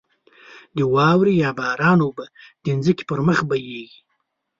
د 0.77 0.79
واورې 0.93 1.33
یا 1.43 1.49
باران 1.59 1.99
اوبه 2.05 2.25
د 2.63 2.67
ځمکې 2.85 3.03
پر 3.09 3.19
مخ 3.27 3.39
بهېږې. 3.49 3.99